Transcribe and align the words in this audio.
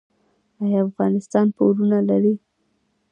آیا 0.63 0.79
افغانستان 0.87 1.45
پورونه 1.57 1.99
لري؟ 2.09 2.33